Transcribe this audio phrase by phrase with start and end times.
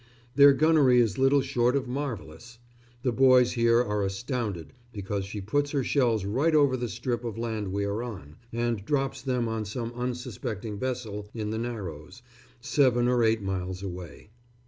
[0.33, 2.57] Their gunnery is little short of marvellous.
[3.03, 7.37] The boys here are astounded because she puts her shells right over the strip of
[7.37, 12.23] land we are on, and drops them on some unsuspecting vessel in the Narrows,
[12.61, 14.31] seven or eight miles away.